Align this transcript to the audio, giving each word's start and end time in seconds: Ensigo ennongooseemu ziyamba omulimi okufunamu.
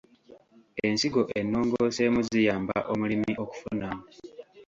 Ensigo 0.85 1.21
ennongooseemu 1.39 2.19
ziyamba 2.29 2.77
omulimi 2.91 3.31
okufunamu. 3.43 4.03